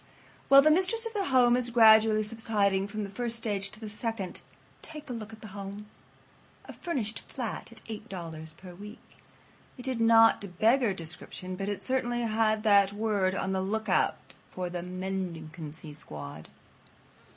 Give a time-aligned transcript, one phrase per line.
[0.47, 3.87] While the mistress of the home is gradually subsiding from the first stage to the
[3.87, 4.41] second,
[4.81, 5.85] take a look at the home.
[6.65, 9.17] A furnished flat at $8 per week.
[9.77, 14.17] It did not exactly beggar description, but it certainly had that word on the lookout
[14.51, 16.49] for the mendicancy squad.